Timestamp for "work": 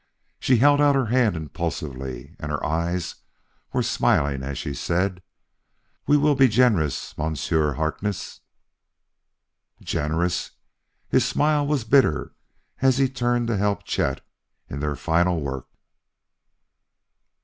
15.39-15.67